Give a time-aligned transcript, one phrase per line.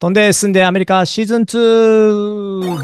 [0.00, 2.78] 飛んで住んでアメリカシーズン 2!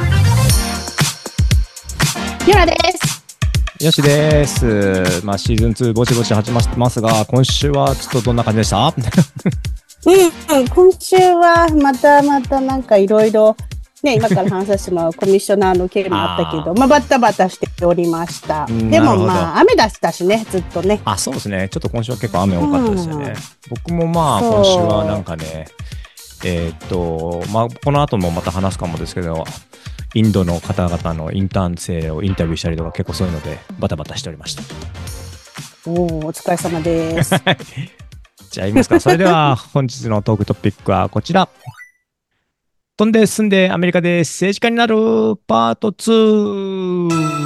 [2.49, 2.75] ゆらで
[3.79, 3.85] す。
[3.85, 5.25] よしです。
[5.25, 8.93] まあ、シーズン2ぼちぼち始まってますが、今週はちょっとどんな感じでした？
[10.07, 13.57] うん、うん、今週はまたまたなんかいろいろ、
[14.03, 18.67] ね、今から話させてもらう コミッショナーの件もあったけど、まあバタバタしておりました。
[18.69, 21.01] うんでもまあ雨出したしね、ずっとね。
[21.05, 21.69] あ、そうですね。
[21.71, 23.27] ちょっと今週は結構雨多かったですよね。
[23.27, 23.35] うん
[23.71, 25.69] 僕もまあ、今週はなんかね、
[26.45, 29.45] えーっと、まあ、この後もまた話すかもですけど、
[30.15, 34.63] インドの方々のインターン生をインタビューしたりとか結構そういうのでバタバタしておりました。
[35.87, 37.35] おお、お疲れ様です。
[38.51, 39.01] じゃあ、いきますか。
[39.01, 41.49] それでは、本日のトークトピックはこちら。
[42.97, 44.95] 飛んで住んでアメリカで政治家になる
[45.49, 47.44] パート2。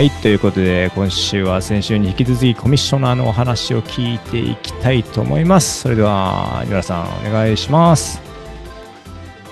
[0.00, 5.82] はい、ということで、今週は先週に引き続きコミッショナーのお話を聞いていきたいと思います。
[5.82, 8.18] それでは、ニラさん、お願いします。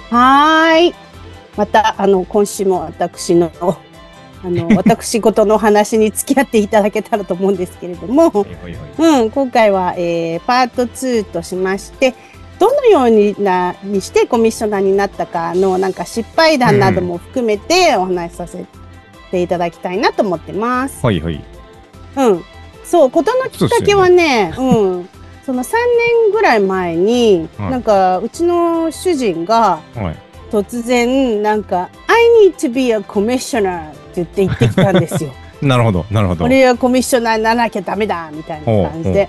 [0.09, 0.95] はーい。
[1.55, 8.47] また、あの、今週も私の、あの、 私事の話に付き合っていただけたらと思うんですけれども、
[8.97, 12.15] うん、今回は、えーパート2としまして、
[12.59, 18.88] どのようになにしてコミッショナーになったかのなんか失敗談なども含めてお話しさせて
[19.43, 21.01] いただきたいなと思ってます。
[21.01, 21.41] ほいほい。
[22.17, 22.45] うん。
[22.85, 25.09] そう、ことのきっかけはね、うん。
[25.45, 30.17] その3年ぐらい前に、はいなんかうちの主人がはい。
[30.51, 35.31] 突然なんか I need to be a commissioner って言って言ってきたんですよ。
[35.61, 36.45] なるほど、なるほど。
[36.45, 39.29] 俺はコミッショナーにならなきゃダメだみたいな感じで。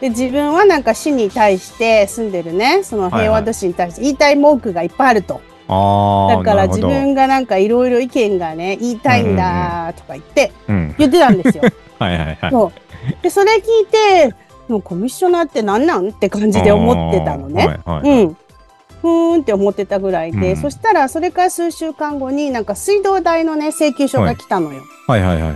[0.00, 10.94] で自分はなんか市に対して住んでるねその平和都市に対して言いたい文句がいっぱいあると、だから自分がなんかいろいろ意見がね言いたいんだとか言ってうん。
[10.98, 11.64] 言ってたんですよ。
[11.98, 12.50] はいはいはい。
[12.50, 14.34] そうでそれ聞いて
[14.68, 17.66] もうコミッショナーって何なんって感じで思ってたのね。
[17.66, 18.24] はいはいはい。
[18.24, 18.36] うん
[19.02, 24.82] ふーんって思ってたぐらいで、うんそしたらそれから数週間後になんか水道代のね請求書が来たのよ。
[25.06, 25.54] はいはいはいはい。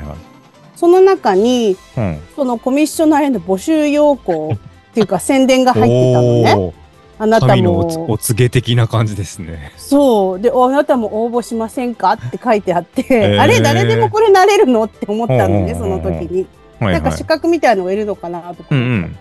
[0.76, 2.18] その中にうん。
[2.36, 6.22] そのコミッショナーへの募集要項っていうか宣伝が入ってたの
[6.66, 6.74] ね。
[7.18, 8.10] あなたも。
[8.10, 9.72] お告げ的な感じですね。
[9.76, 10.40] そう。
[10.40, 13.40] であなたも応募しませんかって書いてあって、ー。
[13.40, 16.46] あれ誰でもこれなれるのって思ったのねほそうの時に、
[16.80, 16.94] はいはい。
[16.94, 19.16] なんか資格みたいのがいるのかなとかうんうん。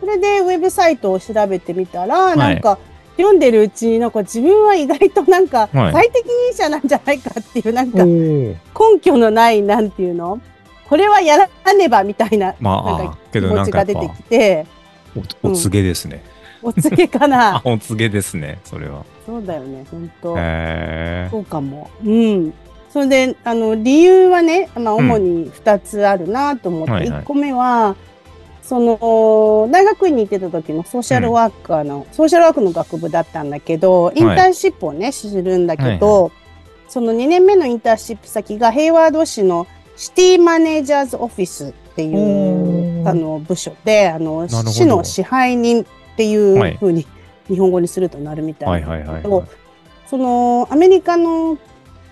[0.00, 2.36] それでウェブサイトを調べてみたら、い。
[2.36, 2.78] なんか
[3.16, 5.92] 読んでるうちになんか自分は意外となんかはい。
[5.92, 8.54] 最適任者なんじゃないかっていうなんか根
[9.00, 10.40] 拠のないなんていうの？
[10.88, 14.66] これはやらねばみたいなまなんか気持ちが出てきて。
[15.42, 16.22] おお告げですね。
[16.62, 19.04] お告げか あな、お告げですね、それは。
[19.26, 20.34] そうだよね本当。
[20.38, 21.90] へそうかも。
[22.04, 22.52] うん。
[22.92, 27.20] それで、あの、理由はね、まあ、主に2つあるなと思って、はいはい。
[27.20, 27.94] 1個目は、
[28.62, 36.32] その、大学院に行ってた時のソーシャルワーカーの、ソーシャルワークの学部だったんだけど、インターンシップをね、するんだけど、
[36.88, 43.08] その2年目のインターンシップ先が平和都市のシティマネージャーズオフィスっていおう、ー。
[43.08, 47.06] あの、部署で、あの、市の支配人っていはいうふうに、
[47.48, 49.22] 日本語にするとなるみたいはな
[50.06, 51.56] そのアメリカの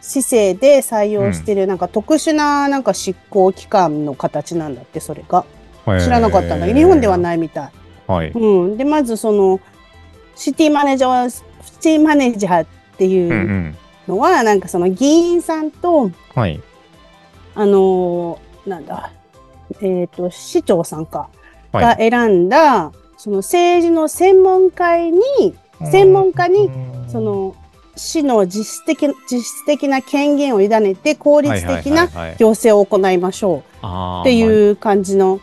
[0.01, 5.45] 市政で採用してるなんか特殊ななんか執行機関の形なんだってそれが
[5.85, 7.73] 知らなかったんだけど日本ではないみたい。
[8.09, 8.11] い。
[8.11, 8.31] はい。
[8.31, 9.61] うん、でまずその
[10.37, 11.43] シティマネージャーシ
[11.81, 12.67] ティマネージャーっ
[12.97, 13.15] てうんう。
[13.15, 13.77] いうん
[14.09, 16.61] のはなんかその議員さんとはい。
[17.55, 19.11] あのーなんだ
[19.81, 21.29] えっ、と市長さんか
[21.73, 25.21] はいが選んだその政治の専門会に
[25.91, 26.71] 専門家に
[27.09, 27.55] そ、の
[27.97, 32.09] 市の実質的実質的な権限を委ねて効率的な
[32.39, 33.59] 行政を行いましょう。
[33.59, 35.41] っっていう感じの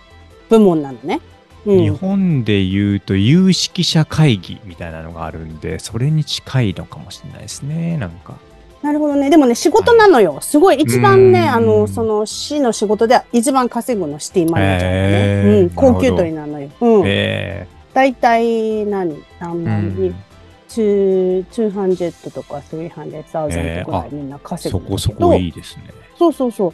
[0.49, 1.21] 部門なのね。
[1.65, 8.35] う日ん、本で言うと有識者会議みたいなのがあるんで、それに近いのかもしれないですね、なんか。
[8.83, 9.31] なるほどね。
[9.31, 10.37] でもね仕事なのよ。
[10.41, 11.49] すごい一番ねうん。
[11.49, 15.61] あのその市の仕事では一番稼ぐのシティマネージャーへね、ー。
[15.61, 16.71] うん、高級取りなのよ。
[16.81, 19.23] うん、え大体何？
[19.39, 20.13] 何え万に、
[20.69, 25.83] 2 200とか300,000とかみんな稼ぐそんだけど、こそこいいですね。
[26.17, 26.73] そうそうそう。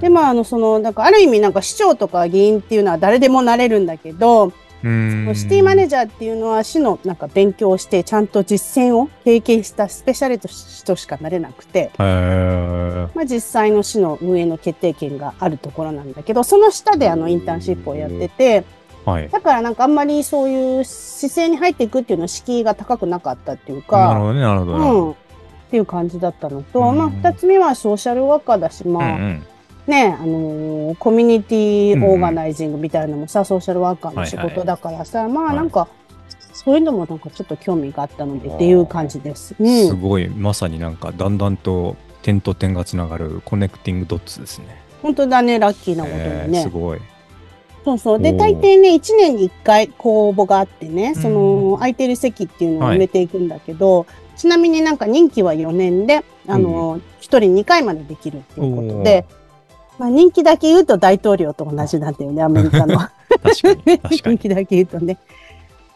[0.00, 4.52] でまああのそのなんかある意味なんか市長とか議員っていうのは誰でもなれるんだけど、
[4.84, 5.32] うん。
[5.34, 13.10] シティマネージャーっていうのは市のなんか勉強をしてちゃんと実践を経験したスペシャリストしかなれなくて、へー。
[13.14, 18.64] まあ、実際の市の運営の決定権があるところなんだけどその下であのインターンシップをやってて
[19.04, 19.28] はい。
[19.28, 24.14] だからなんかあんまりそういう姿勢に入っていくっていうのは敷居が高くなかったっていうなるか。
[24.18, 24.90] ほどね、なるほどな。
[24.90, 25.14] うん、っ
[25.70, 29.46] ていう感じだったのと、うんまあ、2つ目はソーシャルワーカーだし、まあ、うんうん
[29.86, 35.88] ね、あのーコミュニティオーガナイジングみたいなのもさ、ソーシャルワーカーの仕はいはい事だからさ、まはいあなんか、
[36.54, 39.54] そういうのもなんかちょっと興味があったのでっていう感じです。
[39.58, 39.88] うん。
[39.88, 44.82] すごい、まさになんかだんだんと点と点がつながるコネクティングドッツですね。
[45.02, 46.60] 本当だね、ラッキーなことえにね。
[46.60, 47.00] ーすごい。
[47.84, 48.18] そうそう。
[48.18, 59.26] で、大抵ね、1年に1回公募があってね、うんその、空いてる席っていうのをはい埋めていくんだけど、ちなみになんか任期は4年で、あの、1人2回までできるっていうことで、
[59.98, 62.98] まあ人気だけ言うと大統領と同じなんだよね、アメリカの。
[62.98, 63.12] 確
[63.62, 63.98] かに。
[63.98, 64.38] 確か人に。
[64.40, 65.18] 気だけ言うとね。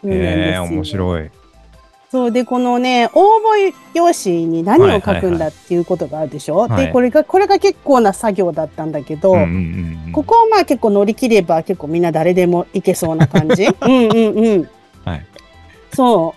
[0.03, 1.31] そうなんですえー、よ面白い。
[2.11, 10.13] そうで、このね、応募用紙に何を書くんだっていうことがあるでしょ、はいはいで、これが、これが結構な作業だったんだけど、うんうんうんうん。
[10.13, 13.67] ここをまあ結構乗り切れば結構みんな誰でもいけそうな感じ？
[13.83, 14.69] うんうんうん。
[15.05, 15.27] はい。
[15.93, 16.35] そ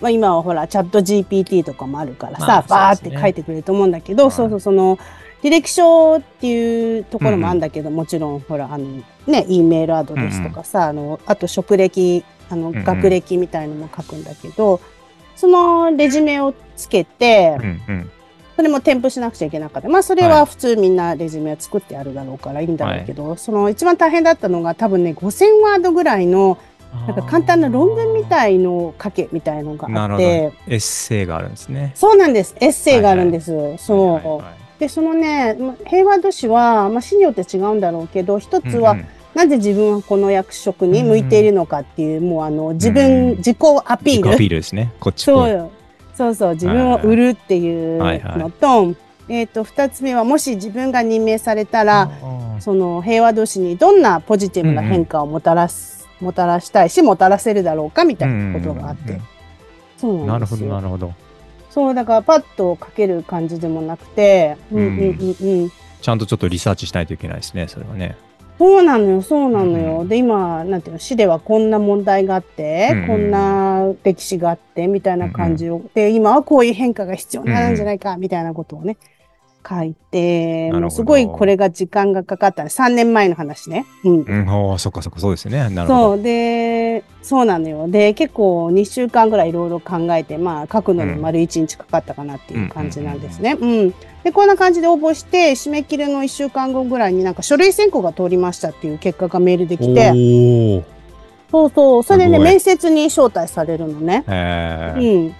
[0.00, 0.02] う。
[0.02, 4.32] まあ今はほら、チャット GPT とかもあるからさ、まあバーって書いてくれると思うんだけど、はい。
[4.32, 4.98] そうそう、その、
[5.44, 12.84] 履歴書っていうところもあるんだけど、もちろんほら、あの、ね、E メールアドレスとかさ、あの、あと職歴、あの、んうん。
[12.84, 14.80] 学歴みたいのも書くんだけど、
[15.36, 18.10] そのレジュメをつけて、うんうん。
[18.56, 19.88] それも添付しなくちゃいけなかった。
[19.88, 26.58] まあ、それははい普通みんなレジュメは作ってあるだろうからいいんだろうけど、その一番大変だったのが多分ね、5000ワードぐらいの、
[27.06, 29.88] なんか簡単な論文みたいのを書けみたいのが。
[29.88, 31.92] あって、エッセイがあるんですね。
[31.96, 32.54] そうなんです。
[32.60, 33.76] エッセイがあるんです。
[33.78, 34.14] そう。
[34.14, 44.22] はいはいはいで、そのね、ま平和都市は、まあ、市によって違うんだろうけど、一つは、うんうんなぜ自分はこの役職に向いているのかっていう、もうあの、自分、うん自己アピール。
[44.22, 44.92] 自己アピールですね。
[45.00, 45.24] こっち。
[45.24, 45.70] そうよ。
[46.14, 48.94] そうそう、自分を売るっていうはいはいのと、
[49.28, 59.20] えっ、と、二つ目は、もし自分が任命されたら、あその平和都市にどんなポジティブな変化をもたらす、もたらしたいし、もたらせるだろうかみたいなことがあって。
[59.96, 60.74] そうーなんるほど、なですよ。
[60.74, 61.12] なるほど。
[61.70, 65.72] そう、だからパッと書ける感じでもなくて、うんうんうんうん。
[66.00, 68.16] ちゃんとちょっとリサーチしないといけないですね、それはね。
[68.58, 70.00] そうなのよ、そうなのよ。
[70.00, 75.82] うんで、今、なんていうの、市ではこんな問題があって、うんこんな歴史があって、みたいな感じを。
[75.94, 78.96] で、今はこういう変化が必要なんじゃないか、みたいなことをね、
[79.66, 82.62] 書いて、もうすごいこれが時間がかかった。
[82.64, 83.86] 3年前の話ね。
[84.04, 84.20] うん。
[84.20, 85.70] うん、ああ、そっかそっか、そうですね。
[85.70, 86.14] なるほど。
[86.16, 86.22] そう。
[86.22, 87.88] で、そうなのよ。
[87.88, 93.56] で、結構2週間ぐらいいろいろ考えて、まあ、書くのに丸1日かかったかなっていう感じなんですね。
[93.58, 93.94] うん。
[94.24, 100.82] で、こんな感じで応募して、締め切りの1週間後ぐらいになんか書類選考が通りましたっていう結果がメールできて、
[101.50, 104.24] そうそう、それですごい面接に招待されるのね。
[104.26, 105.34] うん。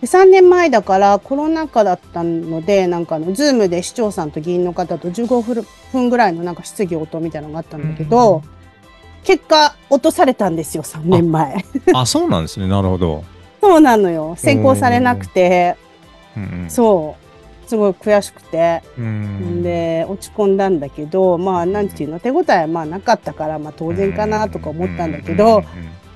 [0.00, 8.42] で3年前だからコロナ禍だったので、なんかあの、ズームで市長さんと議員の方と15分ぐらいのなんか質疑応答みたいなのがあったんだけど、
[9.24, 11.64] 結果落とされたんですよ、3年前。
[11.92, 12.68] あ、そうなんですね。
[12.68, 13.24] なるほど。
[13.60, 14.36] そうなのよ。
[14.38, 15.76] 選考されなくて、
[16.36, 17.27] うんうんそう。
[17.68, 18.82] すごい悔しくて。
[18.98, 25.62] うんで、落ち込んだんだけど、まあ、なんていうの、手応えはまあなかったから、まあ当然かなとか思ったんだけど、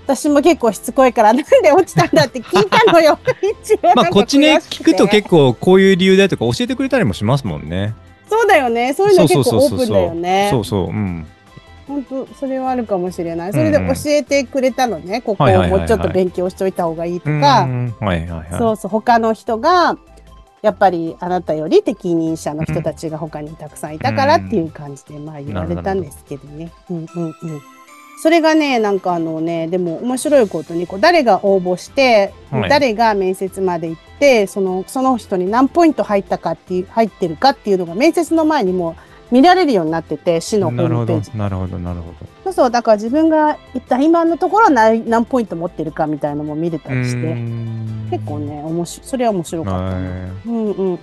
[0.06, 3.19] 私も結構しつこいから、 なんで落ちたんだって聞いたのよ。
[3.94, 7.94] まあ、こっちね、聞くと結構こういう理由だよとか教えてくれたりもしますもんね。
[8.28, 8.94] そうだよね。
[8.94, 10.48] そういうの結構オープンだよね。
[10.50, 10.87] そうそう。
[10.87, 11.26] うん。
[11.87, 13.52] 本当それはあるかもしれない。
[13.52, 15.20] それで教えてくれたのね。
[15.20, 17.69] ここをもうちょっと勉強しといた方がいいとうか。
[18.58, 19.96] そうそう、他の人が、
[20.62, 26.73] やっぱりあなたより適任者の人たちが他にたくさんいたからっていう感じで、まあ言われたんですけどね。
[26.88, 27.62] うんうんうん。
[28.23, 38.94] それがね、なんかあのね、でも面白いことに、こう誰が応募して、はい誰が面接まで行って、その、その人に何ポイント入ったかっていう、入ってるかっていうのが面接の前にも
[39.32, 42.15] 見られるようになってて、市のホなるほどームページ。、なるほど、なるほど。
[42.42, 47.35] そうそう、だから自分が行った今のところ何何ポイント持ってるかみたいなのも見れたりして、
[48.11, 49.97] 結構ね、面白い、それは面白かった。
[49.97, 50.93] うんうんうん。
[50.93, 50.97] オー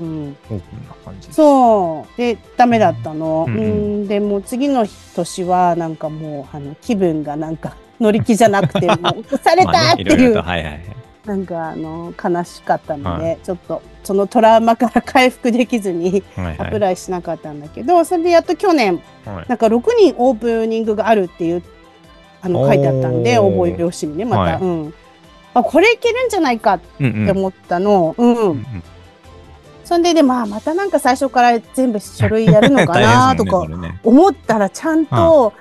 [0.47, 1.37] プンな感じです。
[1.37, 2.17] そう。
[2.17, 3.45] で、ダメだったの。
[3.47, 10.98] ううんん、で、もう次の年は、なんかもう、あの、気分がなんか、乗り気じゃなくて、もう、されまたっていう、あねろろとはいはいはい。
[11.29, 16.67] なんか、あの、悲しかったので、はちょっと、そのトラウマから回復できずに、はいはい。
[16.69, 19.45] アプライしなかったんだけど、それでやっと去年、はい。
[19.47, 21.61] なんか6人オープニングがあるっていう、
[22.41, 23.45] あの、書いてあったんで、おー。
[23.45, 24.61] 応募用紙にね、また、はい。
[24.63, 24.93] うん。
[25.53, 28.83] あ、これいけるんじゃないかって思ったの、うん、うんうん。
[29.85, 33.63] そんでで、まあ、またなんか最初から全部書類やるのかなとか
[34.03, 35.53] 思ったら、ちゃんと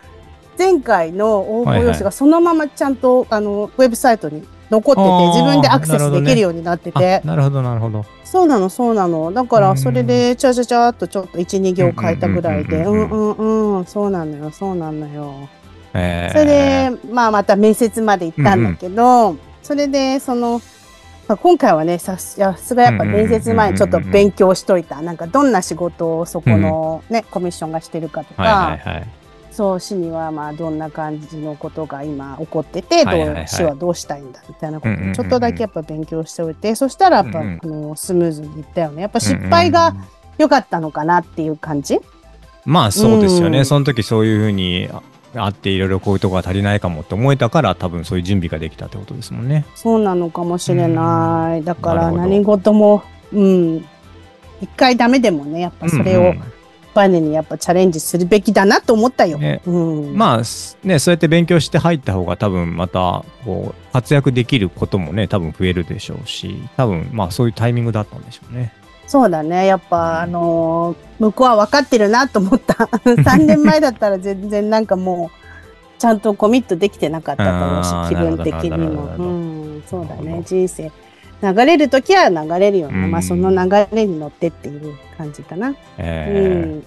[0.58, 8.04] 前回の応募用紙がそのままちゃんと、あの、ウェブサイトに残ってて、自分でアクセスできるようになってて、あなるほど、なるほど。
[8.24, 9.32] そうなの、そうなの。
[9.32, 15.48] だから、うんそれで、ちゃちゃちゃっとちょっと1、2行書いたぐらいで、ううんんうんうんうん、そうなのよ、そうなのよ。
[15.94, 20.60] えーそれで、まあ、また面接まで行ったんだけど、それで、その、
[21.26, 25.02] まあ、今回はね、さすがやっぱ面接前にちょっと勉強しといた。
[25.02, 29.08] なんかどんな仕事をそこのね、コミッションがしてるかとか、はいはいはい。
[29.58, 39.02] そう、市にはまあどんな感じのことが今起こってて、どはいはいは市はどうしたいんだみたいなことうんうんうんうんをちょっとだけやっぱ勉強しておいて、そしたらやっぱ、うんうんあのスムーズにいったよね。
[39.02, 39.96] やっぱ失敗が
[40.38, 41.98] 良かったのかなっていう感じ？
[42.64, 45.02] まあそうですよね、うんその時そういうふうにあ
[45.34, 49.66] あっていろいろこういうとこが足りないかもって思えたから多分そういう準備ができたってことですもんね。
[49.74, 51.64] そうなのかもしれない。
[51.64, 53.84] だから何事も、うん、
[54.60, 56.42] 一回ダメでもね、やっぱそれをうんうん
[56.94, 59.38] バネにやっぱチャレンジするべきだなと思ったよ。
[59.38, 60.38] ねうん、まあ
[60.84, 68.72] ねそうやって勉強して入った方が多分またこう活躍できることもね多分増えるでしょうし多分まあそういうタイミングだったんでしょうね。
[69.08, 69.64] そうだね。
[69.64, 72.74] やっぱ、あの向こうは分かってるなと思った。
[72.74, 79.04] 3年前だったら全然なんかもう、ちゃんとコミットできてなかったと思うし、気分的にも。
[79.16, 79.22] う
[79.78, 80.42] ん、そうだね。
[80.44, 80.92] 人生。
[81.42, 83.04] 流れるときは流れるよね。
[83.04, 85.74] うんまあ、その流れに乗ってっていう感じかな。
[85.96, 86.84] えーうん。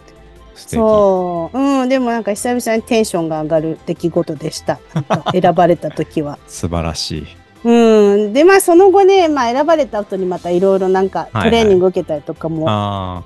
[0.55, 1.57] そう。
[1.57, 4.79] うん、でもなんか久々にテンションが上がる出来事でした。
[5.31, 6.37] 選ばれたときは。
[6.47, 7.27] 素晴らしい。
[7.63, 8.33] うん。
[8.33, 13.23] で、まあその後ね、まあ選ばれた後にまたいろいろなんかトレーニング受けたりとかもあ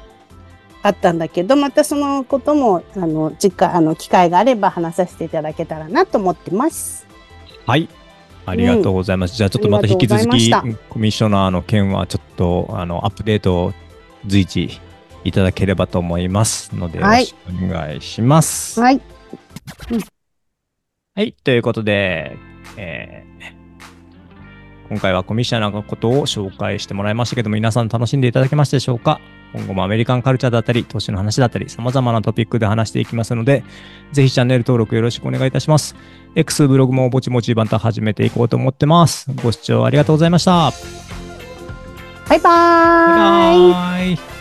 [0.83, 7.07] あったんだけど、またそのことも、あの、次回、あの、機会があれば話させていただけたらなと思ってます。
[7.65, 7.89] あはい。
[8.45, 9.35] ありがとうございます。
[9.35, 10.51] じゃあちょっとまた引き続き
[10.89, 13.73] コミッショナーの件はちょっとあのアップデートを
[14.25, 14.79] 随時
[15.23, 18.79] いただければと思いますので、はいよろしくお願いします。
[18.79, 19.01] はい。
[21.15, 22.37] はい、ということで、
[22.77, 23.64] えー
[24.89, 29.19] 今回はコミッショナーのことを紹介してもらいましたけども、皆さん楽しんでいただけましたでしょうか？
[29.53, 33.63] 今後もアメリカンカルチャーだったり、投資の話だったり、様々なトピックで話していきますので、
[34.11, 35.95] ぜひチャンネル登録よろしくお願いいたします。
[36.35, 39.31] X ブログもぼちぼちまた始めていこうと思ってます。
[39.43, 40.71] ご視聴ありがとうございました。
[42.27, 43.73] バイバーイ。
[43.73, 44.34] バイバーイ